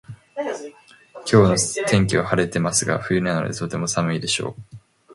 [1.13, 4.77] 今日の天気は晴れてますが冬なのでとても寒いでしょう